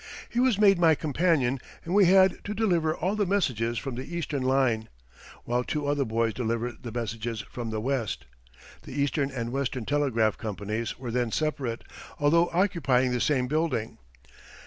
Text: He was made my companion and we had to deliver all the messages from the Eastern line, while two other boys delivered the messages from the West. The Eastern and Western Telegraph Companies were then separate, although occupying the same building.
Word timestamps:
He 0.29 0.39
was 0.39 0.57
made 0.57 0.79
my 0.79 0.95
companion 0.95 1.59
and 1.85 1.93
we 1.93 2.05
had 2.05 2.43
to 2.45 2.55
deliver 2.55 2.95
all 2.95 3.15
the 3.15 3.23
messages 3.27 3.77
from 3.77 3.93
the 3.93 4.15
Eastern 4.17 4.41
line, 4.41 4.89
while 5.43 5.63
two 5.63 5.85
other 5.85 6.05
boys 6.05 6.33
delivered 6.33 6.81
the 6.81 6.91
messages 6.91 7.41
from 7.41 7.69
the 7.69 7.79
West. 7.79 8.25
The 8.81 8.99
Eastern 8.99 9.29
and 9.29 9.51
Western 9.51 9.85
Telegraph 9.85 10.39
Companies 10.39 10.97
were 10.97 11.11
then 11.11 11.31
separate, 11.31 11.83
although 12.17 12.49
occupying 12.51 13.11
the 13.11 13.21
same 13.21 13.45
building. 13.45 13.99